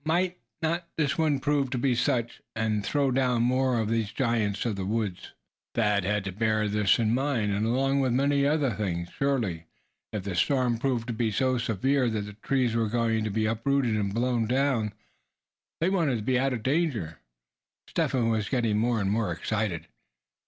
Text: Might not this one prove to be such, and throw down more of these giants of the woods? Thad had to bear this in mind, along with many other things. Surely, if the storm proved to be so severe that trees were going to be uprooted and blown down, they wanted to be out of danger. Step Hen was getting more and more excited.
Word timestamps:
Might 0.03 0.39
not 0.63 0.87
this 0.97 1.15
one 1.15 1.37
prove 1.39 1.69
to 1.69 1.77
be 1.77 1.93
such, 1.93 2.41
and 2.55 2.83
throw 2.83 3.11
down 3.11 3.43
more 3.43 3.79
of 3.79 3.87
these 3.87 4.11
giants 4.11 4.65
of 4.65 4.75
the 4.75 4.83
woods? 4.83 5.33
Thad 5.75 6.05
had 6.05 6.23
to 6.23 6.31
bear 6.31 6.67
this 6.67 6.97
in 6.97 7.13
mind, 7.13 7.53
along 7.53 7.99
with 7.99 8.11
many 8.11 8.43
other 8.43 8.71
things. 8.71 9.09
Surely, 9.15 9.65
if 10.11 10.23
the 10.23 10.33
storm 10.33 10.79
proved 10.79 11.05
to 11.05 11.13
be 11.13 11.29
so 11.29 11.59
severe 11.59 12.09
that 12.09 12.41
trees 12.41 12.73
were 12.75 12.89
going 12.89 13.23
to 13.25 13.29
be 13.29 13.45
uprooted 13.45 13.95
and 13.95 14.11
blown 14.11 14.47
down, 14.47 14.91
they 15.79 15.89
wanted 15.91 16.15
to 16.15 16.23
be 16.23 16.39
out 16.39 16.53
of 16.53 16.63
danger. 16.63 17.19
Step 17.87 18.09
Hen 18.13 18.29
was 18.29 18.49
getting 18.49 18.79
more 18.79 18.99
and 18.99 19.11
more 19.11 19.31
excited. 19.31 19.85